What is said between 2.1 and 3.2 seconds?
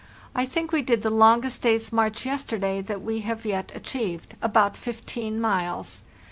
yester day that we